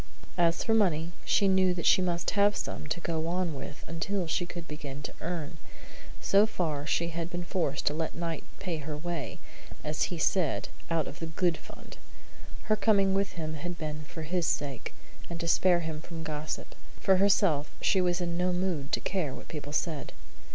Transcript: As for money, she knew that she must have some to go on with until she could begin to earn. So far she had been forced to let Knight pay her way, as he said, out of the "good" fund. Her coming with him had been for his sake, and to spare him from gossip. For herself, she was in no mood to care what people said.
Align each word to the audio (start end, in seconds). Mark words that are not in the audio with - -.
As 0.39 0.63
for 0.63 0.73
money, 0.73 1.11
she 1.25 1.47
knew 1.47 1.75
that 1.75 1.85
she 1.85 2.01
must 2.01 2.31
have 2.31 2.55
some 2.57 2.87
to 2.87 2.99
go 3.01 3.27
on 3.27 3.53
with 3.53 3.83
until 3.87 4.25
she 4.25 4.47
could 4.47 4.67
begin 4.67 5.03
to 5.03 5.13
earn. 5.21 5.57
So 6.19 6.47
far 6.47 6.87
she 6.87 7.09
had 7.09 7.29
been 7.29 7.43
forced 7.43 7.85
to 7.85 7.93
let 7.93 8.15
Knight 8.15 8.43
pay 8.57 8.77
her 8.77 8.97
way, 8.97 9.37
as 9.83 10.05
he 10.05 10.17
said, 10.17 10.69
out 10.89 11.07
of 11.07 11.19
the 11.19 11.27
"good" 11.27 11.55
fund. 11.55 11.97
Her 12.63 12.75
coming 12.75 13.13
with 13.13 13.33
him 13.33 13.53
had 13.53 13.77
been 13.77 14.01
for 14.05 14.23
his 14.23 14.47
sake, 14.47 14.95
and 15.29 15.39
to 15.39 15.47
spare 15.47 15.81
him 15.81 16.01
from 16.01 16.23
gossip. 16.23 16.73
For 16.99 17.17
herself, 17.17 17.69
she 17.79 18.01
was 18.01 18.19
in 18.21 18.35
no 18.35 18.51
mood 18.51 18.91
to 18.93 18.99
care 19.01 19.35
what 19.35 19.49
people 19.49 19.71
said. 19.71 20.13